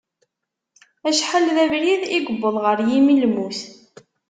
Acḥal 1.09 1.45
d 1.55 1.57
abrid 1.63 2.03
i 2.07 2.19
yewweḍ 2.25 2.55
ɣer 2.65 2.77
yimi 2.89 3.13
n 3.13 3.21
lmut. 3.23 3.59